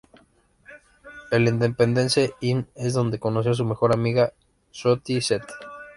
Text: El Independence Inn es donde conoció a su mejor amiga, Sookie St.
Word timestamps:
El 1.29 1.47
Independence 1.47 2.33
Inn 2.39 2.67
es 2.73 2.93
donde 2.93 3.19
conoció 3.19 3.51
a 3.51 3.53
su 3.53 3.65
mejor 3.65 3.93
amiga, 3.93 4.33
Sookie 4.71 5.17
St. 5.17 5.45